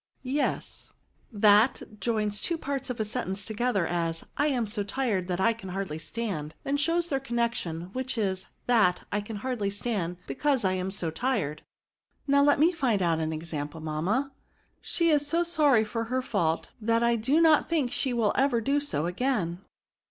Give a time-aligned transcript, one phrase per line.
[0.25, 0.89] ^'^^ Yes;
[1.31, 5.39] that joins two parts of a sentence together, as, ^ I am so tired that
[5.39, 10.17] I can hardly stand;' and shows their comiection, which is, that I can hardly stand,
[10.25, 11.65] because I am so tired." ^*
[12.25, 14.29] Now let me find out an example, mam* ma.
[14.55, 18.33] * She is so sorry for her &ult, that I do not think she will
[18.35, 19.61] ever do so again.'